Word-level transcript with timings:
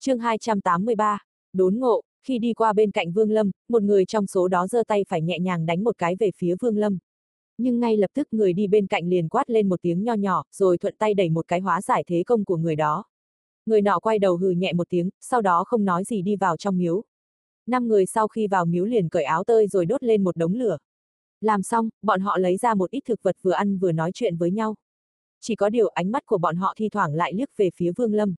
chương 0.00 0.18
283, 0.18 1.18
đốn 1.52 1.74
ngộ, 1.74 2.02
khi 2.22 2.38
đi 2.38 2.54
qua 2.54 2.72
bên 2.72 2.90
cạnh 2.90 3.12
Vương 3.12 3.30
Lâm, 3.30 3.50
một 3.68 3.82
người 3.82 4.04
trong 4.04 4.26
số 4.26 4.48
đó 4.48 4.66
giơ 4.66 4.82
tay 4.86 5.04
phải 5.08 5.22
nhẹ 5.22 5.38
nhàng 5.38 5.66
đánh 5.66 5.84
một 5.84 5.98
cái 5.98 6.16
về 6.16 6.30
phía 6.36 6.54
Vương 6.60 6.76
Lâm. 6.76 6.98
Nhưng 7.58 7.80
ngay 7.80 7.96
lập 7.96 8.10
tức 8.14 8.28
người 8.30 8.52
đi 8.52 8.66
bên 8.66 8.86
cạnh 8.86 9.08
liền 9.08 9.28
quát 9.28 9.50
lên 9.50 9.68
một 9.68 9.82
tiếng 9.82 10.04
nho 10.04 10.14
nhỏ, 10.14 10.44
rồi 10.52 10.78
thuận 10.78 10.94
tay 10.98 11.14
đẩy 11.14 11.30
một 11.30 11.48
cái 11.48 11.60
hóa 11.60 11.82
giải 11.82 12.04
thế 12.06 12.22
công 12.26 12.44
của 12.44 12.56
người 12.56 12.76
đó. 12.76 13.04
Người 13.66 13.82
nọ 13.82 13.98
quay 13.98 14.18
đầu 14.18 14.36
hừ 14.36 14.50
nhẹ 14.50 14.72
một 14.72 14.88
tiếng, 14.90 15.10
sau 15.20 15.42
đó 15.42 15.64
không 15.64 15.84
nói 15.84 16.04
gì 16.04 16.22
đi 16.22 16.36
vào 16.36 16.56
trong 16.56 16.78
miếu. 16.78 17.04
Năm 17.66 17.88
người 17.88 18.06
sau 18.06 18.28
khi 18.28 18.46
vào 18.46 18.64
miếu 18.64 18.84
liền 18.84 19.08
cởi 19.08 19.24
áo 19.24 19.44
tơi 19.44 19.68
rồi 19.68 19.86
đốt 19.86 20.02
lên 20.02 20.24
một 20.24 20.36
đống 20.36 20.54
lửa. 20.54 20.78
Làm 21.40 21.62
xong, 21.62 21.88
bọn 22.02 22.20
họ 22.20 22.38
lấy 22.38 22.56
ra 22.56 22.74
một 22.74 22.90
ít 22.90 23.00
thực 23.06 23.22
vật 23.22 23.36
vừa 23.42 23.52
ăn 23.52 23.78
vừa 23.78 23.92
nói 23.92 24.10
chuyện 24.14 24.36
với 24.36 24.50
nhau. 24.50 24.74
Chỉ 25.40 25.54
có 25.54 25.68
điều 25.68 25.88
ánh 25.88 26.12
mắt 26.12 26.26
của 26.26 26.38
bọn 26.38 26.56
họ 26.56 26.74
thi 26.76 26.88
thoảng 26.88 27.14
lại 27.14 27.32
liếc 27.34 27.56
về 27.56 27.70
phía 27.74 27.92
Vương 27.96 28.14
Lâm. 28.14 28.34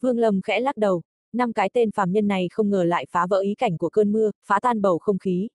Vương 0.00 0.18
Lâm 0.18 0.40
khẽ 0.42 0.60
lắc 0.60 0.76
đầu, 0.76 1.02
năm 1.32 1.52
cái 1.52 1.70
tên 1.72 1.90
phàm 1.90 2.12
nhân 2.12 2.28
này 2.28 2.48
không 2.52 2.70
ngờ 2.70 2.84
lại 2.84 3.06
phá 3.10 3.26
vỡ 3.26 3.40
ý 3.40 3.54
cảnh 3.54 3.78
của 3.78 3.88
cơn 3.88 4.12
mưa, 4.12 4.30
phá 4.46 4.60
tan 4.62 4.82
bầu 4.82 4.98
không 4.98 5.18
khí. 5.18 5.48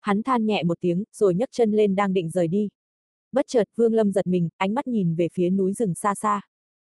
Hắn 0.00 0.22
than 0.22 0.46
nhẹ 0.46 0.62
một 0.62 0.78
tiếng, 0.80 1.04
rồi 1.12 1.34
nhấc 1.34 1.48
chân 1.52 1.72
lên 1.72 1.94
đang 1.94 2.12
định 2.12 2.30
rời 2.30 2.48
đi. 2.48 2.68
Bất 3.32 3.46
chợt 3.48 3.64
Vương 3.76 3.94
Lâm 3.94 4.12
giật 4.12 4.26
mình, 4.26 4.48
ánh 4.56 4.74
mắt 4.74 4.86
nhìn 4.86 5.14
về 5.14 5.28
phía 5.32 5.50
núi 5.50 5.72
rừng 5.72 5.94
xa 5.94 6.14
xa. 6.14 6.40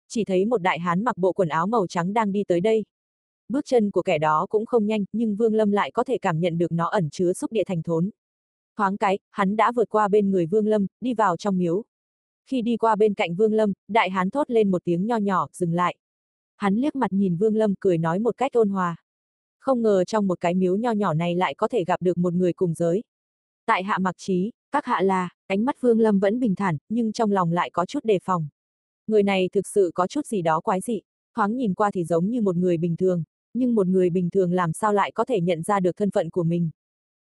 Chỉ 0.07 0.23
thấy 0.23 0.45
một 0.45 0.61
đại 0.61 0.79
hán 0.79 1.03
mặc 1.03 1.17
bộ 1.17 1.33
quần 1.33 1.49
áo 1.49 1.67
màu 1.67 1.87
trắng 1.87 2.13
đang 2.13 2.31
đi 2.31 2.43
tới 2.47 2.61
đây. 2.61 2.83
Bước 3.49 3.65
chân 3.65 3.91
của 3.91 4.01
kẻ 4.01 4.17
đó 4.17 4.45
cũng 4.49 4.65
không 4.65 4.85
nhanh, 4.85 5.05
nhưng 5.13 5.35
Vương 5.35 5.53
Lâm 5.53 5.71
lại 5.71 5.91
có 5.91 6.03
thể 6.03 6.17
cảm 6.17 6.39
nhận 6.39 6.57
được 6.57 6.71
nó 6.71 6.87
ẩn 6.87 7.09
chứa 7.09 7.33
xúc 7.33 7.51
địa 7.51 7.63
thành 7.63 7.83
thốn. 7.83 8.09
Thoáng 8.77 8.97
cái, 8.97 9.19
hắn 9.31 9.55
đã 9.55 9.71
vượt 9.71 9.89
qua 9.89 10.07
bên 10.07 10.31
người 10.31 10.45
Vương 10.45 10.67
Lâm, 10.67 10.87
đi 11.01 11.13
vào 11.13 11.37
trong 11.37 11.57
miếu. 11.57 11.83
Khi 12.45 12.61
đi 12.61 12.77
qua 12.77 12.95
bên 12.95 13.13
cạnh 13.13 13.35
Vương 13.35 13.53
Lâm, 13.53 13.73
đại 13.87 14.09
hán 14.09 14.29
thốt 14.29 14.51
lên 14.51 14.71
một 14.71 14.83
tiếng 14.83 15.07
nho 15.07 15.17
nhỏ, 15.17 15.47
dừng 15.51 15.73
lại. 15.73 15.95
Hắn 16.63 16.75
liếc 16.75 16.95
mặt 16.95 17.13
nhìn 17.13 17.37
Vương 17.37 17.55
Lâm 17.55 17.73
cười 17.79 17.97
nói 17.97 18.19
một 18.19 18.37
cách 18.37 18.53
ôn 18.53 18.69
hòa. 18.69 18.95
Không 19.59 19.81
ngờ 19.81 20.03
trong 20.03 20.27
một 20.27 20.39
cái 20.39 20.53
miếu 20.53 20.75
nho 20.75 20.91
nhỏ 20.91 21.13
này 21.13 21.35
lại 21.35 21.53
có 21.53 21.67
thể 21.67 21.83
gặp 21.83 22.01
được 22.01 22.17
một 22.17 22.33
người 22.33 22.53
cùng 22.53 22.73
giới. 22.73 23.03
Tại 23.65 23.83
hạ 23.83 23.97
mặc 23.97 24.15
trí, 24.17 24.51
các 24.71 24.85
hạ 24.85 25.01
là, 25.01 25.29
ánh 25.47 25.65
mắt 25.65 25.81
Vương 25.81 25.99
Lâm 25.99 26.19
vẫn 26.19 26.39
bình 26.39 26.55
thản, 26.55 26.77
nhưng 26.89 27.11
trong 27.11 27.31
lòng 27.31 27.51
lại 27.51 27.69
có 27.69 27.85
chút 27.85 27.99
đề 28.03 28.19
phòng. 28.23 28.47
Người 29.07 29.23
này 29.23 29.49
thực 29.51 29.67
sự 29.67 29.91
có 29.95 30.07
chút 30.07 30.25
gì 30.25 30.41
đó 30.41 30.59
quái 30.59 30.81
dị, 30.81 31.01
thoáng 31.35 31.55
nhìn 31.55 31.73
qua 31.73 31.91
thì 31.91 32.03
giống 32.03 32.29
như 32.29 32.41
một 32.41 32.55
người 32.55 32.77
bình 32.77 32.95
thường, 32.97 33.23
nhưng 33.53 33.75
một 33.75 33.87
người 33.87 34.09
bình 34.09 34.29
thường 34.29 34.53
làm 34.53 34.73
sao 34.73 34.93
lại 34.93 35.11
có 35.11 35.25
thể 35.25 35.41
nhận 35.41 35.63
ra 35.63 35.79
được 35.79 35.97
thân 35.97 36.11
phận 36.11 36.29
của 36.29 36.43
mình. 36.43 36.69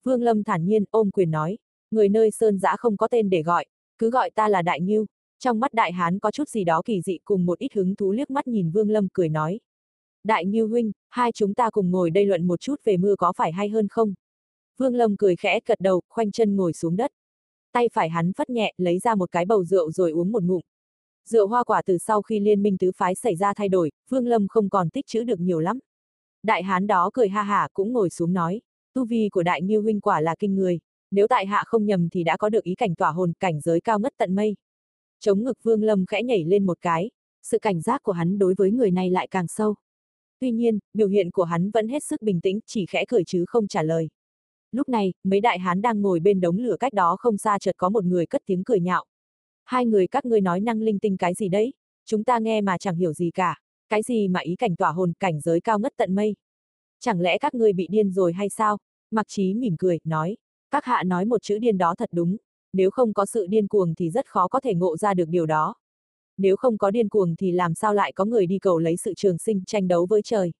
Vương 0.05 0.23
Lâm 0.23 0.45
thản 0.45 0.65
nhiên 0.65 0.85
ôm 0.91 1.11
quyền 1.11 1.31
nói, 1.31 1.59
người 1.91 2.09
nơi 2.09 2.31
sơn 2.31 2.59
giã 2.59 2.77
không 2.77 2.97
có 2.97 3.09
tên 3.09 3.31
để 3.31 3.43
gọi, 3.43 3.67
cứ 3.98 4.11
gọi 4.11 4.31
ta 4.31 4.48
là 4.48 4.63
Đại 4.63 4.81
Nhiêu. 4.81 5.07
Trong 5.39 5.61
mắt 5.61 5.75
Đại 5.75 5.93
Hán 5.93 6.19
có 6.19 6.31
chút 6.31 6.49
gì 6.49 6.65
đó 6.65 6.83
kỳ 6.85 7.01
dị 7.01 7.19
cùng 7.25 7.47
một 7.47 7.59
ít 7.59 7.73
hứng 7.73 7.97
thú 7.97 8.13
liếc 8.13 8.31
mắt 8.31 8.47
nhìn 8.49 8.71
Vương 8.71 8.91
Lâm 8.91 9.09
cười 9.13 9.29
nói. 9.29 9.61
Đại 10.25 10.47
Nhiêu 10.47 10.69
huynh, 10.69 10.93
hai 11.11 11.33
chúng 11.33 11.55
ta 11.55 11.71
cùng 11.71 11.91
ngồi 11.91 12.11
đây 12.11 12.27
luận 12.27 12.47
một 12.47 12.61
chút 12.61 12.77
về 12.85 12.97
mưa 12.97 13.17
có 13.17 13.33
phải 13.37 13.53
hay 13.53 13.69
hơn 13.69 13.89
không? 13.89 14.15
Vương 14.79 14.95
Lâm 14.95 15.17
cười 15.17 15.37
khẽ 15.37 15.61
cật 15.61 15.81
đầu, 15.81 16.01
khoanh 16.09 16.31
chân 16.31 16.57
ngồi 16.57 16.73
xuống 16.73 16.97
đất. 16.97 17.11
Tay 17.73 17.89
phải 17.93 18.09
hắn 18.09 18.33
phất 18.33 18.51
nhẹ, 18.51 18.73
lấy 18.77 18.99
ra 18.99 19.15
một 19.15 19.33
cái 19.33 19.45
bầu 19.45 19.65
rượu 19.65 19.91
rồi 19.91 20.11
uống 20.11 20.33
một 20.33 20.43
ngụm. 20.43 20.61
Rượu 21.29 21.47
hoa 21.47 21.65
quả 21.65 21.83
từ 21.87 21.98
sau 21.98 22.23
khi 22.23 22.41
liên 22.41 22.63
minh 22.63 22.79
tứ 22.79 22.93
phái 22.97 23.15
xảy 23.15 23.37
ra 23.37 23.55
thay 23.55 23.69
đổi, 23.69 23.91
Vương 24.09 24.27
Lâm 24.27 24.48
không 24.48 24.69
còn 24.69 24.91
tích 24.91 25.07
trữ 25.07 25.25
được 25.25 25.41
nhiều 25.41 25.61
lắm. 25.61 25.79
Đại 26.43 26.63
hán 26.63 26.87
đó 26.87 27.11
cười 27.13 27.29
ha 27.29 27.43
hả 27.43 27.69
cũng 27.73 27.93
ngồi 27.93 28.11
xuống 28.11 28.33
nói, 28.33 28.61
tu 28.95 29.05
vi 29.05 29.29
của 29.29 29.43
đại 29.43 29.63
nhiêu 29.63 29.83
huynh 29.83 30.01
quả 30.01 30.21
là 30.21 30.35
kinh 30.39 30.55
người, 30.55 30.81
nếu 31.11 31.27
tại 31.29 31.47
hạ 31.47 31.63
không 31.67 31.87
nhầm 31.87 32.09
thì 32.09 32.25
đã 32.25 32.37
có 32.37 32.48
được 32.48 32.65
ý 32.65 32.75
cảnh 32.75 32.95
tỏa 32.95 33.11
hồn 33.11 33.33
cảnh 33.41 33.61
giới 33.61 33.81
cao 33.81 33.98
ngất 33.98 34.13
tận 34.17 34.35
mây. 34.35 34.57
Chống 35.25 35.44
ngực 35.44 35.58
Vương 35.62 35.83
Lâm 35.83 36.06
khẽ 36.06 36.22
nhảy 36.22 36.44
lên 36.44 36.67
một 36.67 36.78
cái, 36.80 37.11
sự 37.42 37.58
cảnh 37.58 37.80
giác 37.80 38.03
của 38.03 38.12
hắn 38.12 38.39
đối 38.39 38.55
với 38.55 38.70
người 38.70 38.91
này 38.91 39.11
lại 39.11 39.28
càng 39.30 39.48
sâu. 39.48 39.75
Tuy 40.41 40.50
nhiên, 40.50 40.78
biểu 40.94 41.08
hiện 41.08 41.30
của 41.30 41.44
hắn 41.44 41.70
vẫn 41.70 41.89
hết 41.89 42.05
sức 42.05 42.22
bình 42.22 42.41
tĩnh, 42.41 42.61
chỉ 42.67 42.86
khẽ 42.86 43.05
cười 43.08 43.25
chứ 43.25 43.45
không 43.48 43.67
trả 43.67 43.83
lời. 43.83 44.08
Lúc 44.72 44.89
này, 44.89 45.12
mấy 45.22 45.41
đại 45.41 45.58
hán 45.58 45.83
đang 45.83 46.02
ngồi 46.02 46.20
bên 46.20 46.41
đống 46.41 46.58
lửa 46.58 46.77
cách 46.80 46.92
đó 46.92 47.17
không 47.19 47.39
xa 47.39 47.58
chợt 47.58 47.75
có 47.77 47.89
một 47.89 48.05
người 48.05 48.27
cất 48.27 48.42
tiếng 48.47 48.64
cười 48.64 48.80
nhạo. 48.80 49.05
Hai 49.64 49.86
người 49.86 50.07
các 50.07 50.24
ngươi 50.24 50.40
nói 50.40 50.61
năng 50.61 50.80
linh 50.80 50.98
tinh 50.98 51.17
cái 51.17 51.34
gì 51.34 51.48
đấy? 51.48 51.73
Chúng 52.07 52.24
ta 52.24 52.39
nghe 52.39 52.61
mà 52.61 52.79
chẳng 52.79 52.96
hiểu 52.96 53.13
gì 53.13 53.30
cả. 53.30 53.61
Cái 53.89 54.02
gì 54.02 54.29
mà 54.29 54.40
ý 54.40 54.57
cảnh 54.57 54.77
tỏa 54.77 54.90
hồn 54.90 55.13
cảnh 55.20 55.40
giới 55.40 55.61
cao 55.61 55.79
ngất 55.79 55.92
tận 55.96 56.14
mây? 56.14 56.34
Chẳng 57.01 57.20
lẽ 57.20 57.39
các 57.39 57.55
ngươi 57.55 57.73
bị 57.73 57.86
điên 57.90 58.11
rồi 58.11 58.33
hay 58.33 58.48
sao? 58.48 58.79
Mặc 59.11 59.27
trí 59.29 59.55
mỉm 59.55 59.77
cười, 59.79 59.98
nói. 60.05 60.36
Các 60.70 60.84
hạ 60.84 61.02
nói 61.02 61.24
một 61.24 61.42
chữ 61.42 61.58
điên 61.58 61.79
đó 61.79 61.95
thật 61.95 62.08
đúng. 62.13 62.36
Nếu 62.74 62.90
không 62.90 63.12
có 63.12 63.27
sự 63.27 63.46
điên 63.46 63.67
cuồng 63.68 63.95
thì 63.95 64.11
rất 64.11 64.27
khó 64.27 64.48
có 64.48 64.61
thể 64.61 64.74
ngộ 64.74 64.96
ra 64.96 65.14
được 65.14 65.29
điều 65.29 65.46
đó. 65.46 65.74
Nếu 66.39 66.57
không 66.57 66.79
có 66.79 66.90
điên 66.90 67.08
cuồng 67.08 67.36
thì 67.36 67.52
làm 67.52 67.74
sao 67.74 67.95
lại 67.95 68.12
có 68.12 68.24
người 68.24 68.46
đi 68.46 68.58
cầu 68.58 68.79
lấy 68.79 68.96
sự 68.96 69.14
trường 69.17 69.39
sinh 69.39 69.62
tranh 69.67 69.89
đấu 69.89 70.07
với 70.11 70.23
trời. 70.23 70.52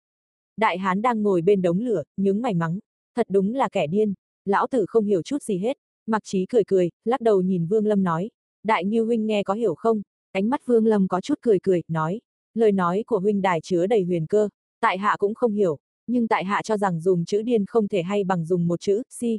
Đại 0.57 0.79
hán 0.79 1.03
đang 1.03 1.23
ngồi 1.23 1.43
bên 1.43 1.63
đống 1.63 1.81
lửa, 1.81 2.03
nhướng 2.17 2.43
mày 2.43 2.55
mắng. 2.55 2.79
Thật 3.17 3.27
đúng 3.31 3.55
là 3.55 3.69
kẻ 3.69 3.87
điên. 3.87 4.15
Lão 4.45 4.67
tử 4.67 4.85
không 4.89 5.05
hiểu 5.05 5.23
chút 5.23 5.43
gì 5.43 5.59
hết. 5.59 5.79
Mặc 6.07 6.23
trí 6.25 6.47
cười 6.47 6.65
cười, 6.65 6.91
lắc 7.05 7.21
đầu 7.21 7.43
nhìn 7.43 7.67
Vương 7.67 7.87
Lâm 7.87 8.03
nói. 8.03 8.31
Đại 8.63 8.85
Ngưu 8.85 9.07
huynh 9.07 9.27
nghe 9.27 9.43
có 9.43 9.55
hiểu 9.55 9.75
không? 9.75 10.03
Ánh 10.33 10.51
mắt 10.51 10.67
Vương 10.67 10.87
Lâm 10.87 11.09
có 11.09 11.21
chút 11.21 11.39
cười 11.41 11.59
cười, 11.63 11.83
nói. 11.89 12.21
Lời 12.55 12.73
nói 12.73 13.05
của 13.07 13.19
huynh 13.19 13.43
đài 13.43 13.61
chứa 13.61 13.87
đầy 13.87 14.03
huyền 14.03 14.27
cơ, 14.27 14.49
tại 14.81 14.99
hạ 14.99 15.17
cũng 15.19 15.35
không 15.35 15.53
hiểu, 15.53 15.79
nhưng 16.07 16.29
tại 16.29 16.45
hạ 16.45 16.63
cho 16.65 16.77
rằng 16.77 17.01
dùng 17.01 17.25
chữ 17.25 17.43
điên 17.43 17.67
không 17.67 17.89
thể 17.89 18.03
hay 18.03 18.25
bằng 18.25 18.45
dùng 18.45 18.67
một 18.67 18.81
chữ, 18.81 19.03
si. 19.11 19.39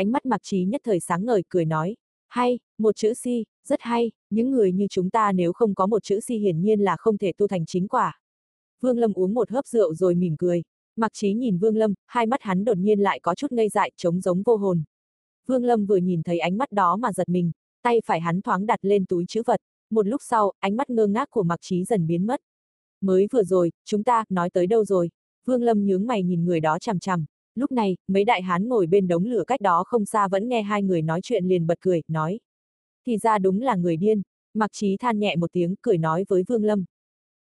Ánh 0.00 0.12
mắt 0.12 0.26
mặc 0.26 0.40
trí 0.44 0.64
nhất 0.64 0.80
thời 0.84 1.00
sáng 1.00 1.24
ngời 1.24 1.42
cười 1.48 1.64
nói. 1.64 1.96
Hay, 2.28 2.58
một 2.78 2.96
chữ 2.96 3.14
si, 3.14 3.44
rất 3.64 3.80
hay, 3.82 4.10
những 4.30 4.50
người 4.50 4.72
như 4.72 4.86
chúng 4.90 5.10
ta 5.10 5.32
nếu 5.32 5.52
không 5.52 5.74
có 5.74 5.86
một 5.86 6.02
chữ 6.02 6.20
si 6.20 6.36
hiển 6.36 6.60
nhiên 6.60 6.80
là 6.80 6.96
không 6.96 7.18
thể 7.18 7.32
tu 7.36 7.48
thành 7.48 7.66
chính 7.66 7.88
quả. 7.88 8.20
Vương 8.80 8.98
Lâm 8.98 9.12
uống 9.12 9.34
một 9.34 9.50
hớp 9.50 9.66
rượu 9.66 9.94
rồi 9.94 10.14
mỉm 10.14 10.36
cười. 10.38 10.62
Mặc 10.96 11.12
trí 11.14 11.32
nhìn 11.32 11.58
Vương 11.58 11.76
Lâm, 11.76 11.94
hai 12.06 12.26
mắt 12.26 12.42
hắn 12.42 12.64
đột 12.64 12.76
nhiên 12.78 13.00
lại 13.00 13.20
có 13.20 13.34
chút 13.34 13.52
ngây 13.52 13.68
dại, 13.68 13.90
trống 13.96 14.20
giống 14.20 14.42
vô 14.42 14.56
hồn. 14.56 14.82
Vương 15.46 15.64
Lâm 15.64 15.86
vừa 15.86 15.96
nhìn 15.96 16.22
thấy 16.22 16.38
ánh 16.38 16.58
mắt 16.58 16.72
đó 16.72 16.96
mà 16.96 17.12
giật 17.12 17.28
mình, 17.28 17.52
Tay 17.82 18.00
phải 18.06 18.20
hắn 18.20 18.42
thoáng 18.42 18.66
đặt 18.66 18.78
lên 18.82 19.06
túi 19.06 19.24
chữ 19.28 19.42
vật, 19.46 19.60
một 19.90 20.06
lúc 20.06 20.20
sau, 20.24 20.52
ánh 20.58 20.76
mắt 20.76 20.90
ngơ 20.90 21.06
ngác 21.06 21.30
của 21.30 21.42
Mặc 21.42 21.58
Trí 21.62 21.84
dần 21.84 22.06
biến 22.06 22.26
mất. 22.26 22.40
Mới 23.00 23.26
vừa 23.32 23.42
rồi, 23.44 23.72
chúng 23.84 24.04
ta, 24.04 24.24
nói 24.28 24.50
tới 24.50 24.66
đâu 24.66 24.84
rồi? 24.84 25.10
Vương 25.44 25.62
Lâm 25.62 25.86
nhướng 25.86 26.06
mày 26.06 26.22
nhìn 26.22 26.44
người 26.44 26.60
đó 26.60 26.78
chằm 26.78 26.98
chằm. 26.98 27.24
Lúc 27.54 27.72
này, 27.72 27.96
mấy 28.08 28.24
đại 28.24 28.42
hán 28.42 28.68
ngồi 28.68 28.86
bên 28.86 29.08
đống 29.08 29.24
lửa 29.24 29.44
cách 29.46 29.60
đó 29.60 29.84
không 29.86 30.04
xa 30.04 30.28
vẫn 30.28 30.48
nghe 30.48 30.62
hai 30.62 30.82
người 30.82 31.02
nói 31.02 31.20
chuyện 31.22 31.44
liền 31.44 31.66
bật 31.66 31.80
cười, 31.80 32.02
nói. 32.08 32.40
Thì 33.06 33.18
ra 33.18 33.38
đúng 33.38 33.60
là 33.60 33.76
người 33.76 33.96
điên. 33.96 34.22
Mặc 34.54 34.70
Trí 34.72 34.96
than 34.96 35.18
nhẹ 35.18 35.36
một 35.36 35.52
tiếng, 35.52 35.74
cười 35.82 35.98
nói 35.98 36.24
với 36.28 36.44
Vương 36.48 36.64
Lâm. 36.64 36.84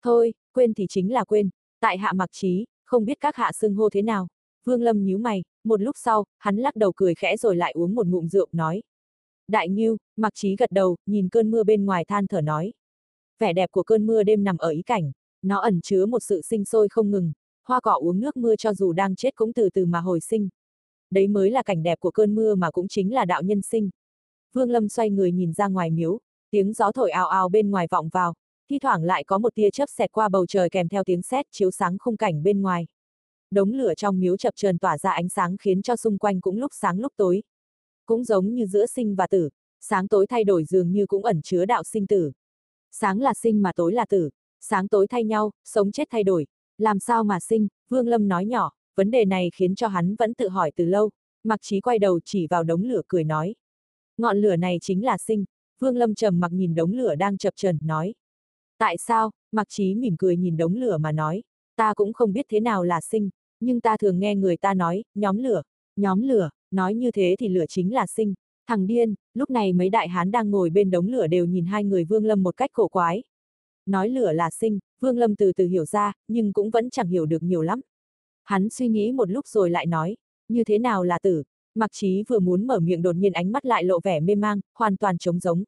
Thôi, 0.01 0.33
quên 0.53 0.73
thì 0.73 0.85
chính 0.89 1.13
là 1.13 1.23
quên. 1.23 1.49
Tại 1.79 1.97
hạ 1.97 2.13
Mặc 2.13 2.29
Trí, 2.31 2.65
không 2.85 3.05
biết 3.05 3.17
các 3.19 3.35
hạ 3.35 3.51
xưng 3.51 3.75
hô 3.75 3.89
thế 3.89 4.01
nào. 4.01 4.27
Vương 4.63 4.81
Lâm 4.81 5.03
nhíu 5.03 5.17
mày, 5.17 5.43
một 5.63 5.81
lúc 5.81 5.95
sau, 5.97 6.25
hắn 6.37 6.57
lắc 6.57 6.75
đầu 6.75 6.91
cười 6.95 7.15
khẽ 7.15 7.37
rồi 7.37 7.55
lại 7.55 7.71
uống 7.71 7.95
một 7.95 8.07
ngụm 8.07 8.27
rượu, 8.27 8.47
nói. 8.51 8.83
Đại 9.47 9.69
nhiêu 9.69 9.97
Mặc 10.17 10.33
Trí 10.35 10.55
gật 10.55 10.71
đầu, 10.71 10.97
nhìn 11.05 11.29
cơn 11.29 11.51
mưa 11.51 11.63
bên 11.63 11.85
ngoài 11.85 12.05
than 12.05 12.27
thở 12.27 12.41
nói. 12.41 12.73
Vẻ 13.39 13.53
đẹp 13.53 13.71
của 13.71 13.83
cơn 13.83 14.05
mưa 14.05 14.23
đêm 14.23 14.43
nằm 14.43 14.57
ở 14.57 14.69
ý 14.69 14.81
cảnh, 14.81 15.11
nó 15.41 15.59
ẩn 15.59 15.81
chứa 15.81 16.05
một 16.05 16.19
sự 16.19 16.41
sinh 16.41 16.65
sôi 16.65 16.89
không 16.89 17.11
ngừng, 17.11 17.33
hoa 17.65 17.79
cỏ 17.79 17.93
uống 18.01 18.19
nước 18.19 18.37
mưa 18.37 18.55
cho 18.55 18.73
dù 18.73 18.93
đang 18.93 19.15
chết 19.15 19.35
cũng 19.35 19.53
từ 19.53 19.69
từ 19.73 19.85
mà 19.85 19.99
hồi 19.99 20.19
sinh. 20.19 20.49
Đấy 21.11 21.27
mới 21.27 21.51
là 21.51 21.63
cảnh 21.63 21.83
đẹp 21.83 21.99
của 21.99 22.11
cơn 22.11 22.35
mưa 22.35 22.55
mà 22.55 22.71
cũng 22.71 22.87
chính 22.87 23.13
là 23.13 23.25
đạo 23.25 23.41
nhân 23.41 23.61
sinh. 23.61 23.89
Vương 24.53 24.69
Lâm 24.69 24.89
xoay 24.89 25.09
người 25.09 25.31
nhìn 25.31 25.53
ra 25.53 25.67
ngoài 25.67 25.91
miếu, 25.91 26.19
tiếng 26.49 26.73
gió 26.73 26.91
thổi 26.91 27.11
ào 27.11 27.27
ào 27.27 27.49
bên 27.49 27.71
ngoài 27.71 27.87
vọng 27.91 28.09
vào, 28.09 28.33
thi 28.69 28.79
thoảng 28.79 29.03
lại 29.03 29.23
có 29.23 29.37
một 29.37 29.55
tia 29.55 29.69
chớp 29.71 29.85
xẹt 29.89 30.11
qua 30.11 30.29
bầu 30.29 30.45
trời 30.45 30.69
kèm 30.69 30.87
theo 30.87 31.03
tiếng 31.03 31.21
sét 31.21 31.45
chiếu 31.51 31.71
sáng 31.71 31.97
khung 31.97 32.17
cảnh 32.17 32.43
bên 32.43 32.61
ngoài. 32.61 32.87
Đống 33.51 33.73
lửa 33.73 33.93
trong 33.97 34.19
miếu 34.19 34.37
chập 34.37 34.53
chờn 34.55 34.77
tỏa 34.77 34.97
ra 34.97 35.11
ánh 35.11 35.29
sáng 35.29 35.57
khiến 35.57 35.81
cho 35.81 35.95
xung 35.95 36.17
quanh 36.17 36.41
cũng 36.41 36.57
lúc 36.57 36.71
sáng 36.73 36.99
lúc 36.99 37.13
tối, 37.17 37.43
cũng 38.05 38.23
giống 38.23 38.53
như 38.53 38.65
giữa 38.65 38.85
sinh 38.85 39.15
và 39.15 39.27
tử, 39.27 39.49
sáng 39.81 40.07
tối 40.07 40.27
thay 40.27 40.43
đổi 40.43 40.63
dường 40.63 40.91
như 40.91 41.05
cũng 41.05 41.25
ẩn 41.25 41.41
chứa 41.41 41.65
đạo 41.65 41.83
sinh 41.83 42.07
tử. 42.07 42.31
Sáng 42.91 43.21
là 43.21 43.33
sinh 43.33 43.61
mà 43.61 43.71
tối 43.75 43.93
là 43.93 44.05
tử, 44.09 44.29
sáng 44.61 44.87
tối 44.87 45.07
thay 45.07 45.23
nhau, 45.23 45.51
sống 45.63 45.91
chết 45.91 46.07
thay 46.11 46.23
đổi. 46.23 46.47
Làm 46.77 46.99
sao 46.99 47.23
mà 47.23 47.39
sinh, 47.39 47.67
Vương 47.89 48.07
Lâm 48.07 48.27
nói 48.27 48.45
nhỏ, 48.45 48.71
vấn 48.95 49.11
đề 49.11 49.25
này 49.25 49.49
khiến 49.55 49.75
cho 49.75 49.87
hắn 49.87 50.15
vẫn 50.15 50.33
tự 50.33 50.49
hỏi 50.49 50.71
từ 50.75 50.85
lâu. 50.85 51.09
Mặc 51.43 51.59
trí 51.61 51.81
quay 51.81 51.99
đầu 51.99 52.19
chỉ 52.25 52.47
vào 52.47 52.63
đống 52.63 52.83
lửa 52.83 53.01
cười 53.07 53.23
nói. 53.23 53.55
Ngọn 54.17 54.37
lửa 54.37 54.55
này 54.55 54.77
chính 54.81 55.05
là 55.05 55.17
sinh. 55.17 55.45
Vương 55.79 55.97
Lâm 55.97 56.15
trầm 56.15 56.39
mặc 56.39 56.51
nhìn 56.51 56.75
đống 56.75 56.93
lửa 56.93 57.15
đang 57.15 57.37
chập 57.37 57.53
trần, 57.55 57.77
nói. 57.81 58.13
Tại 58.77 58.97
sao, 58.97 59.31
Mặc 59.55 59.67
trí 59.69 59.95
mỉm 59.95 60.15
cười 60.17 60.37
nhìn 60.37 60.57
đống 60.57 60.75
lửa 60.75 60.97
mà 60.97 61.11
nói. 61.11 61.43
Ta 61.75 61.93
cũng 61.93 62.13
không 62.13 62.33
biết 62.33 62.45
thế 62.49 62.59
nào 62.59 62.83
là 62.83 63.01
sinh, 63.01 63.29
nhưng 63.59 63.81
ta 63.81 63.97
thường 63.97 64.19
nghe 64.19 64.35
người 64.35 64.57
ta 64.57 64.73
nói, 64.73 65.03
nhóm 65.15 65.37
lửa, 65.37 65.61
nhóm 65.95 66.21
lửa, 66.21 66.49
nói 66.71 66.93
như 66.93 67.11
thế 67.11 67.35
thì 67.39 67.49
lửa 67.49 67.65
chính 67.69 67.93
là 67.93 68.07
sinh. 68.07 68.33
Thằng 68.67 68.87
điên, 68.87 69.15
lúc 69.33 69.49
này 69.49 69.73
mấy 69.73 69.89
đại 69.89 70.07
hán 70.07 70.31
đang 70.31 70.51
ngồi 70.51 70.69
bên 70.69 70.91
đống 70.91 71.07
lửa 71.07 71.27
đều 71.27 71.45
nhìn 71.45 71.65
hai 71.65 71.83
người 71.83 72.03
Vương 72.03 72.25
Lâm 72.25 72.43
một 72.43 72.57
cách 72.57 72.69
khổ 72.73 72.87
quái. 72.87 73.23
Nói 73.85 74.09
lửa 74.09 74.31
là 74.31 74.49
sinh, 74.49 74.79
Vương 74.99 75.17
Lâm 75.17 75.35
từ 75.35 75.51
từ 75.53 75.67
hiểu 75.67 75.85
ra, 75.85 76.13
nhưng 76.27 76.53
cũng 76.53 76.69
vẫn 76.69 76.89
chẳng 76.89 77.07
hiểu 77.07 77.25
được 77.25 77.43
nhiều 77.43 77.61
lắm. 77.61 77.81
Hắn 78.43 78.69
suy 78.69 78.87
nghĩ 78.87 79.11
một 79.11 79.29
lúc 79.29 79.47
rồi 79.47 79.69
lại 79.69 79.85
nói, 79.85 80.17
như 80.47 80.63
thế 80.63 80.77
nào 80.79 81.03
là 81.03 81.19
tử? 81.19 81.43
Mặc 81.75 81.91
trí 81.93 82.23
vừa 82.27 82.39
muốn 82.39 82.67
mở 82.67 82.79
miệng 82.79 83.01
đột 83.01 83.15
nhiên 83.15 83.33
ánh 83.33 83.51
mắt 83.51 83.65
lại 83.65 83.83
lộ 83.83 83.99
vẻ 84.03 84.19
mê 84.19 84.35
mang, 84.35 84.59
hoàn 84.73 84.97
toàn 84.97 85.17
trống 85.17 85.39
giống. 85.39 85.63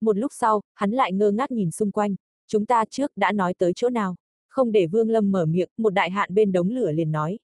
Một 0.00 0.16
lúc 0.16 0.32
sau, 0.34 0.62
hắn 0.74 0.90
lại 0.90 1.12
ngơ 1.12 1.30
ngác 1.30 1.50
nhìn 1.50 1.70
xung 1.70 1.90
quanh, 1.90 2.14
chúng 2.46 2.66
ta 2.66 2.84
trước 2.90 3.12
đã 3.16 3.32
nói 3.32 3.54
tới 3.54 3.72
chỗ 3.76 3.88
nào? 3.88 4.16
Không 4.48 4.72
để 4.72 4.86
Vương 4.86 5.10
Lâm 5.10 5.30
mở 5.30 5.46
miệng, 5.46 5.68
một 5.78 5.90
đại 5.90 6.10
hạn 6.10 6.34
bên 6.34 6.52
đống 6.52 6.70
lửa 6.70 6.92
liền 6.92 7.12
nói. 7.12 7.38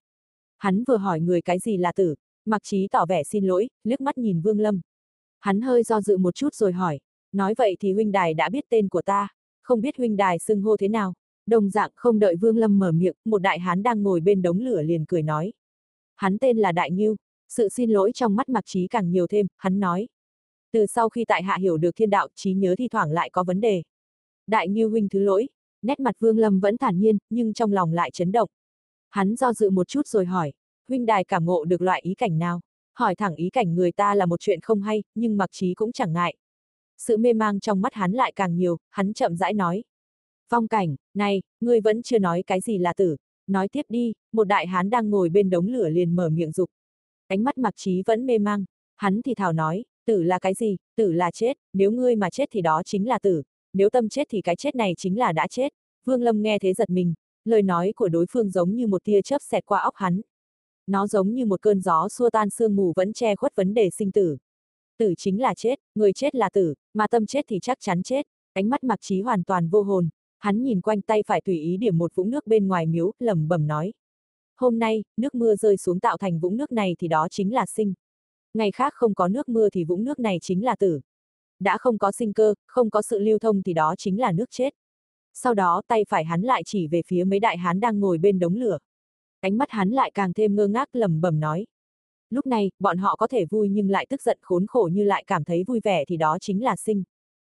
Hắn 0.59 0.85
vừa 0.85 0.97
hỏi 0.97 1.21
người 1.21 1.43
cái 1.43 1.59
gì 1.59 1.77
là 1.77 1.93
tử, 1.93 2.15
Mặc 2.45 2.63
Trí 2.65 2.89
tỏ 2.89 3.07
vẻ 3.07 3.23
xin 3.23 3.45
lỗi, 3.45 3.69
liếc 3.85 4.01
mắt 4.01 4.19
nhìn 4.19 4.41
Vương 4.41 4.61
Lâm. 4.61 4.81
Hắn 5.41 5.61
hơi 5.61 5.83
do 5.83 6.01
dự 6.01 6.19
một 6.19 6.35
chút 6.35 6.55
rồi 6.55 6.73
hỏi, 6.73 7.01
nói 7.33 7.55
vậy 7.59 7.77
thì 7.81 7.93
huynh 7.93 8.13
đài 8.13 8.35
đã 8.35 8.49
biết 8.49 8.65
tên 8.69 8.89
của 8.89 9.03
ta, 9.03 9.29
không 9.65 9.81
biết 9.81 9.97
huynh 9.97 10.17
đài 10.17 10.39
xưng 10.39 10.63
hô 10.63 10.77
thế 10.77 10.89
nào. 10.89 11.15
Đồng 11.47 11.71
dạng 11.71 11.91
không 11.95 12.19
đợi 12.19 12.37
Vương 12.37 12.57
Lâm 12.57 12.79
mở 12.79 12.93
miệng, 12.93 13.15
một 13.25 13.39
đại 13.39 13.59
hán 13.59 13.83
đang 13.83 14.03
ngồi 14.03 14.21
bên 14.21 14.43
đống 14.43 14.59
lửa 14.59 14.83
liền 14.83 15.05
cười 15.05 15.23
nói. 15.23 15.53
Hắn 16.17 16.39
tên 16.39 16.59
là 16.59 16.73
Đại 16.73 16.91
Nhiêu, 16.91 17.17
sự 17.49 17.69
xin 17.69 17.91
lỗi 17.91 18.13
trong 18.15 18.37
mắt 18.37 18.49
Mặc 18.49 18.65
Trí 18.67 18.87
càng 18.87 19.11
nhiều 19.11 19.27
thêm, 19.27 19.47
hắn 19.57 19.81
nói. 19.81 20.09
Từ 20.73 20.87
sau 20.87 21.09
khi 21.09 21.25
tại 21.25 21.43
hạ 21.43 21.57
hiểu 21.61 21.77
được 21.77 21.97
thiên 21.97 22.11
đạo, 22.11 22.29
trí 22.35 22.55
nhớ 22.55 22.75
thi 22.79 22.89
thoảng 22.89 23.11
lại 23.11 23.31
có 23.31 23.45
vấn 23.45 23.61
đề. 23.61 23.83
Đại 24.47 24.69
Nhiêu 24.69 24.91
huynh 24.91 25.09
thứ 25.09 25.19
lỗi, 25.19 25.49
nét 25.83 26.01
mặt 26.01 26.17
Vương 26.19 26.39
Lâm 26.39 26.61
vẫn 26.61 26.77
thản 26.77 26.99
nhiên, 26.99 27.19
nhưng 27.31 27.53
trong 27.53 27.73
lòng 27.73 27.93
lại 27.93 28.11
chấn 28.11 28.33
động. 28.33 28.49
Hắn 29.11 29.37
do 29.37 29.53
dự 29.53 29.71
một 29.71 29.89
chút 29.89 30.07
rồi 30.07 30.27
hỏi, 30.27 30.53
huynh 30.89 31.07
đài 31.07 31.25
cảm 31.25 31.45
ngộ 31.45 31.65
được 31.65 31.83
loại 31.83 32.01
ý 32.05 32.15
cảnh 32.15 32.39
nào? 32.39 32.61
Hỏi 32.95 33.15
thẳng 33.15 33.35
ý 33.35 33.51
cảnh 33.51 33.75
người 33.75 33.93
ta 33.93 34.15
là 34.15 34.27
một 34.27 34.41
chuyện 34.41 34.61
không 34.61 34.83
hay, 34.83 35.03
nhưng 35.15 35.37
mặc 35.37 35.51
trí 35.53 35.75
cũng 35.75 35.93
chẳng 35.93 36.13
ngại. 36.13 36.35
Sự 36.99 37.17
mê 37.17 37.33
mang 37.33 37.61
trong 37.61 37.81
mắt 37.81 37.95
hắn 37.95 38.13
lại 38.13 38.33
càng 38.37 38.57
nhiều, 38.57 38.79
hắn 38.91 39.13
chậm 39.13 39.37
rãi 39.37 39.53
nói. 39.53 39.85
Phong 40.49 40.69
cảnh, 40.69 40.97
này, 41.15 41.43
ngươi 41.61 41.81
vẫn 41.81 42.03
chưa 42.03 42.19
nói 42.19 42.43
cái 42.47 42.61
gì 42.61 42.79
là 42.79 42.93
tử. 42.97 43.17
Nói 43.47 43.69
tiếp 43.69 43.83
đi, 43.89 44.13
một 44.33 44.45
đại 44.45 44.67
hán 44.67 44.91
đang 44.91 45.11
ngồi 45.11 45.29
bên 45.29 45.51
đống 45.51 45.67
lửa 45.67 45.89
liền 45.89 46.17
mở 46.17 46.29
miệng 46.29 46.53
dục. 46.53 46.71
Ánh 47.29 47.45
mắt 47.45 47.59
mặc 47.59 47.75
trí 47.77 48.03
vẫn 48.07 48.27
mê 48.27 48.39
mang. 48.39 48.65
Hắn 48.97 49.23
thì 49.23 49.35
thảo 49.35 49.53
nói, 49.53 49.85
tử 50.07 50.23
là 50.23 50.39
cái 50.39 50.55
gì, 50.55 50.77
tử 50.97 51.13
là 51.13 51.31
chết, 51.31 51.59
nếu 51.73 51.91
ngươi 51.91 52.17
mà 52.17 52.31
chết 52.31 52.49
thì 52.53 52.61
đó 52.63 52.83
chính 52.85 53.09
là 53.09 53.19
tử, 53.19 53.43
nếu 53.73 53.91
tâm 53.91 54.09
chết 54.09 54.27
thì 54.31 54.43
cái 54.43 54.57
chết 54.57 54.75
này 54.75 54.95
chính 54.97 55.19
là 55.19 55.33
đã 55.33 55.47
chết. 55.51 55.73
Vương 56.05 56.23
Lâm 56.23 56.43
nghe 56.43 56.59
thế 56.59 56.75
giật 56.75 56.91
mình, 56.91 57.15
lời 57.45 57.63
nói 57.63 57.93
của 57.97 58.09
đối 58.09 58.27
phương 58.31 58.51
giống 58.51 58.75
như 58.75 58.87
một 58.87 59.05
tia 59.05 59.23
chớp 59.23 59.43
xẹt 59.43 59.67
qua 59.67 59.81
óc 59.81 59.95
hắn. 59.97 60.21
Nó 60.87 61.07
giống 61.07 61.35
như 61.35 61.47
một 61.47 61.63
cơn 61.63 61.81
gió 61.81 62.09
xua 62.09 62.31
tan 62.31 62.51
sương 62.51 62.77
mù 62.77 62.93
vẫn 62.97 63.13
che 63.13 63.37
khuất 63.37 63.57
vấn 63.57 63.75
đề 63.75 63.91
sinh 63.91 64.13
tử. 64.13 64.37
Tử 64.99 65.15
chính 65.19 65.41
là 65.41 65.55
chết, 65.55 65.81
người 65.95 66.13
chết 66.13 66.35
là 66.35 66.51
tử, 66.53 66.75
mà 66.95 67.07
tâm 67.09 67.27
chết 67.27 67.45
thì 67.49 67.59
chắc 67.63 67.79
chắn 67.81 68.03
chết. 68.03 68.27
Ánh 68.53 68.69
mắt 68.69 68.85
mặc 68.85 68.99
trí 69.03 69.21
hoàn 69.21 69.45
toàn 69.45 69.69
vô 69.69 69.83
hồn, 69.83 70.09
hắn 70.39 70.63
nhìn 70.63 70.81
quanh 70.81 71.03
tay 71.03 71.23
phải 71.27 71.41
tùy 71.45 71.59
ý 71.59 71.77
điểm 71.77 71.99
một 71.99 72.15
vũng 72.15 72.31
nước 72.31 72.47
bên 72.47 72.69
ngoài 72.69 72.87
miếu, 72.87 73.13
lẩm 73.19 73.49
bẩm 73.49 73.67
nói. 73.67 73.93
Hôm 74.57 74.79
nay, 74.79 75.05
nước 75.17 75.35
mưa 75.35 75.57
rơi 75.57 75.77
xuống 75.77 76.01
tạo 76.01 76.19
thành 76.19 76.41
vũng 76.41 76.57
nước 76.57 76.73
này 76.73 76.97
thì 76.99 77.09
đó 77.09 77.29
chính 77.31 77.55
là 77.55 77.67
sinh. 77.67 77.95
Ngày 78.55 78.71
khác 78.71 78.93
không 78.95 79.15
có 79.15 79.29
nước 79.29 79.49
mưa 79.49 79.71
thì 79.71 79.85
vũng 79.85 80.05
nước 80.05 80.19
này 80.19 80.39
chính 80.43 80.65
là 80.65 80.77
tử. 80.77 81.01
Đã 81.61 81.79
không 81.79 81.99
có 81.99 82.13
sinh 82.13 82.33
cơ, 82.33 82.55
không 82.67 82.91
có 82.91 83.03
sự 83.03 83.19
lưu 83.19 83.39
thông 83.39 83.63
thì 83.63 83.73
đó 83.73 83.95
chính 83.99 84.21
là 84.21 84.33
nước 84.33 84.51
chết. 84.51 84.75
Sau 85.33 85.55
đó 85.55 85.83
tay 85.87 86.05
phải 86.09 86.25
hắn 86.25 86.43
lại 86.43 86.63
chỉ 86.67 86.87
về 86.87 87.03
phía 87.07 87.25
mấy 87.25 87.41
đại 87.41 87.59
hán 87.59 87.81
đang 87.81 88.01
ngồi 88.01 88.19
bên 88.19 88.39
đống 88.39 88.55
lửa. 88.55 88.79
Ánh 89.41 89.59
mắt 89.59 89.71
hắn 89.71 89.91
lại 89.91 90.11
càng 90.15 90.33
thêm 90.33 90.57
ngơ 90.57 90.67
ngác 90.67 90.89
lẩm 90.93 91.21
bẩm 91.21 91.41
nói. 91.41 91.67
Lúc 92.31 92.47
này, 92.47 92.71
bọn 92.79 92.99
họ 92.99 93.17
có 93.17 93.27
thể 93.27 93.45
vui 93.45 93.69
nhưng 93.69 93.91
lại 93.91 94.07
tức 94.09 94.23
giận 94.23 94.39
khốn 94.43 94.67
khổ 94.67 94.89
như 94.93 95.05
lại 95.05 95.25
cảm 95.27 95.45
thấy 95.45 95.65
vui 95.67 95.81
vẻ 95.85 96.05
thì 96.05 96.17
đó 96.17 96.39
chính 96.41 96.65
là 96.65 96.77
sinh. 96.77 97.03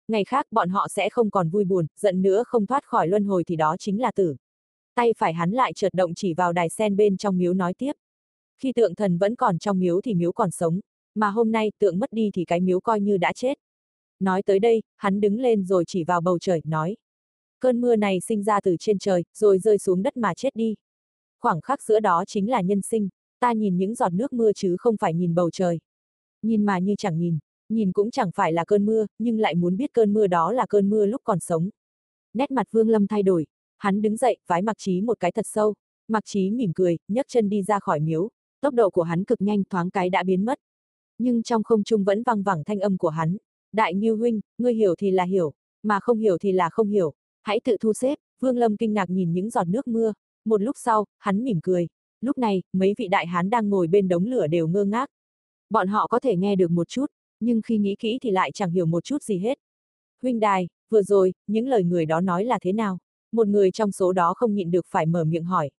Ngày 0.09 0.25
khác 0.25 0.47
bọn 0.51 0.69
họ 0.69 0.89
sẽ 0.89 1.11
không 1.11 1.31
còn 1.31 1.49
vui 1.49 1.65
buồn, 1.65 1.87
giận 1.97 2.23
nữa 2.23 2.43
không 2.47 2.67
thoát 2.67 2.85
khỏi 2.85 3.09
luân 3.09 3.25
hồi 3.25 3.45
thì 3.45 3.57
đó 3.57 3.77
chính 3.79 4.01
là 4.01 4.13
tử. 4.13 4.37
Tay 4.95 5.13
phải 5.19 5.33
hắn 5.35 5.51
lại 5.51 5.73
chợt 5.73 5.95
động 5.95 6.15
chỉ 6.15 6.35
vào 6.35 6.53
đài 6.53 6.69
sen 6.69 6.97
bên 6.97 7.17
trong 7.17 7.39
miếu 7.39 7.55
nói 7.55 7.75
tiếp. 7.75 7.93
Khi 8.59 8.73
tượng 8.73 8.95
thần 8.95 9.19
vẫn 9.19 9.37
còn 9.37 9.59
trong 9.59 9.79
miếu 9.79 10.01
thì 10.01 10.15
miếu 10.15 10.33
còn 10.33 10.51
sống, 10.51 10.81
mà 11.15 11.31
hôm 11.31 11.53
nay 11.53 11.73
tượng 11.79 11.99
mất 11.99 12.13
đi 12.13 12.31
thì 12.35 12.45
cái 12.45 12.61
miếu 12.61 12.81
coi 12.81 13.01
như 13.01 13.17
đã 13.17 13.33
chết. 13.33 13.59
Nói 14.21 14.43
tới 14.43 14.59
đây, 14.59 14.83
hắn 14.97 15.21
đứng 15.21 15.41
lên 15.41 15.65
rồi 15.65 15.85
chỉ 15.87 16.05
vào 16.05 16.21
bầu 16.21 16.39
trời, 16.39 16.61
nói. 16.65 16.97
Cơn 17.61 17.81
mưa 17.81 17.97
này 17.97 18.21
sinh 18.21 18.43
ra 18.43 18.61
từ 18.61 18.77
trên 18.81 18.99
trời, 18.99 19.25
rồi 19.35 19.59
rơi 19.59 19.79
xuống 19.79 20.03
đất 20.03 20.17
mà 20.17 20.35
chết 20.35 20.57
đi. 20.57 20.75
Khoảng 21.41 21.61
khắc 21.61 21.83
giữa 21.83 22.01
đó 22.01 22.25
chính 22.27 22.51
là 22.51 22.61
nhân 22.61 22.83
sinh, 22.83 23.09
ta 23.41 23.53
nhìn 23.53 23.77
những 23.77 23.95
giọt 23.95 24.13
nước 24.13 24.33
mưa 24.33 24.53
chứ 24.53 24.77
không 24.79 24.97
phải 24.97 25.15
nhìn 25.15 25.35
bầu 25.35 25.51
trời. 25.51 25.79
Nhìn 26.43 26.65
mà 26.65 26.79
như 26.79 26.95
chẳng 26.99 27.19
nhìn, 27.19 27.39
nhìn 27.69 27.93
cũng 27.93 28.11
chẳng 28.11 28.31
phải 28.35 28.53
là 28.53 28.65
cơn 28.65 28.87
mưa, 28.87 29.07
nhưng 29.19 29.39
lại 29.39 29.55
muốn 29.55 29.77
biết 29.77 29.93
cơn 29.93 30.13
mưa 30.13 30.27
đó 30.27 30.53
là 30.53 30.67
cơn 30.67 30.89
mưa 30.89 31.07
lúc 31.07 31.21
còn 31.25 31.41
sống. 31.41 31.69
Nét 32.35 32.51
mặt 32.51 32.67
Vương 32.71 32.89
Lâm 32.89 33.07
thay 33.07 33.23
đổi, 33.23 33.47
hắn 33.79 34.03
đứng 34.03 34.17
dậy, 34.17 34.37
vái 34.47 34.63
Mặc 34.63 34.77
Trí 34.79 35.01
một 35.01 35.21
cái 35.21 35.33
thật 35.33 35.47
sâu. 35.47 35.75
Mặc 36.09 36.23
Trí 36.27 36.51
mỉm 36.51 36.73
cười, 36.75 36.99
nhấc 37.09 37.27
chân 37.29 37.49
đi 37.49 37.63
ra 37.63 37.79
khỏi 37.81 38.01
miếu, 38.01 38.29
tốc 38.61 38.75
độ 38.75 38.91
của 38.91 39.03
hắn 39.03 39.25
cực 39.25 39.41
nhanh 39.41 39.65
thoáng 39.65 39.91
cái 39.91 40.11
đã 40.11 40.23
biến 40.23 40.45
mất. 40.45 40.59
Nhưng 41.19 41.43
trong 41.43 41.63
không 41.63 41.85
trung 41.85 42.05
vẫn 42.05 42.23
vang 42.23 42.43
vẳng 42.43 42.65
thanh 42.65 42.81
âm 42.81 42.99
của 42.99 43.09
hắn. 43.09 43.37
Đại 43.73 43.95
Nhiêu 43.95 44.17
huynh, 44.17 44.41
ngươi 44.59 44.75
hiểu 44.75 44.95
thì 44.99 45.11
là 45.11 45.25
hiểu, 45.25 45.53
mà 45.83 46.01
không 46.01 46.19
hiểu 46.19 46.39
thì 46.39 46.53
là 46.53 46.71
không 46.71 46.89
hiểu, 46.89 47.15
hãy 47.43 47.61
tự 47.65 47.77
thu 47.81 47.93
xếp. 47.93 48.19
Vương 48.41 48.57
Lâm 48.57 48.77
kinh 48.77 48.95
ngạc 48.95 49.11
nhìn 49.11 49.33
những 49.33 49.51
giọt 49.51 49.65
nước 49.65 49.89
mưa, 49.89 50.13
một 50.45 50.63
lúc 50.63 50.77
sau, 50.79 51.07
hắn 51.19 51.45
mỉm 51.45 51.61
cười. 51.63 51.89
Lúc 52.21 52.39
này, 52.39 52.63
mấy 52.73 52.95
vị 52.99 53.09
đại 53.09 53.27
hán 53.27 53.51
đang 53.51 53.71
ngồi 53.71 53.87
bên 53.87 54.09
đống 54.09 54.25
lửa 54.25 54.47
đều 54.47 54.69
ngơ 54.69 54.85
ngác. 54.85 55.11
Bọn 55.71 55.89
họ 55.89 56.07
có 56.07 56.21
thể 56.21 56.37
nghe 56.37 56.57
được 56.57 56.71
một 56.71 56.89
chút, 56.89 57.07
nhưng 57.41 57.63
khi 57.63 57.79
nghĩ 57.79 57.97
kỹ 57.99 58.19
thì 58.23 58.31
lại 58.31 58.51
chẳng 58.55 58.71
hiểu 58.71 58.87
một 58.87 59.05
chút 59.05 59.23
gì 59.23 59.39
hết. 59.39 59.59
Huynh 60.23 60.41
đài, 60.41 60.69
vừa 60.89 61.03
rồi, 61.03 61.35
những 61.47 61.69
lời 61.69 61.85
người 61.85 62.07
đó 62.07 62.21
nói 62.21 62.45
là 62.45 62.59
thế 62.63 62.73
nào? 62.73 62.99
Một 63.33 63.47
người 63.47 63.71
trong 63.71 63.93
số 63.93 64.13
đó 64.13 64.35
không 64.35 64.55
nhịn 64.55 64.71
được 64.71 64.87
phải 64.89 65.07
mở 65.07 65.25
miệng 65.25 65.45
hỏi. 65.45 65.71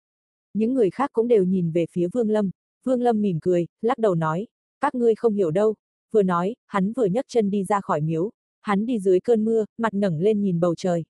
Những 0.53 0.73
người 0.73 0.89
khác 0.89 1.09
cũng 1.13 1.27
đều 1.27 1.43
nhìn 1.43 1.71
về 1.71 1.85
phía 1.91 2.07
Vương 2.13 2.29
Lâm. 2.29 2.49
Vương 2.83 3.01
Lâm 3.01 3.21
mỉm 3.21 3.39
cười, 3.41 3.67
lắc 3.81 3.97
đầu 3.97 4.15
nói, 4.15 4.47
các 4.81 4.95
ngươi 4.95 5.15
không 5.15 5.33
hiểu 5.33 5.51
đâu. 5.51 5.75
Vừa 6.11 6.23
nói, 6.23 6.55
hắn 6.67 6.93
vừa 6.93 7.05
nhấc 7.05 7.25
chân 7.27 7.49
đi 7.49 7.63
ra 7.63 7.81
khỏi 7.81 8.01
miếu. 8.01 8.31
Hắn 8.61 8.85
đi 8.85 8.99
dưới 8.99 9.19
cơn 9.19 9.45
mưa, 9.45 9.65
mặt 9.77 9.93
ngẩng 9.93 10.19
lên 10.19 10.41
nhìn 10.41 10.59
bầu 10.59 10.75
trời. 10.75 11.03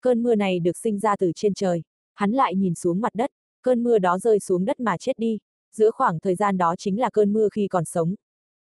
Cơn 0.00 0.22
mưa 0.22 0.34
này 0.34 0.60
được 0.60 0.76
sinh 0.76 0.98
ra 0.98 1.16
từ 1.16 1.32
trên 1.34 1.54
trời. 1.54 1.82
Hắn 2.14 2.32
lại 2.32 2.54
nhìn 2.54 2.74
xuống 2.74 3.00
mặt 3.00 3.14
đất, 3.14 3.30
cơn 3.62 3.82
mưa 3.82 3.98
đó 3.98 4.18
rơi 4.18 4.40
xuống 4.40 4.64
đất 4.64 4.80
mà 4.80 4.96
chết 4.96 5.18
đi. 5.18 5.38
Giữa 5.76 5.90
khoảng 5.90 6.20
thời 6.20 6.34
gian 6.34 6.58
đó 6.58 6.74
chính 6.78 7.00
là 7.00 7.10
cơn 7.10 7.32
mưa 7.32 7.48
khi 7.54 7.68
còn 7.68 7.84
sống, 7.84 8.14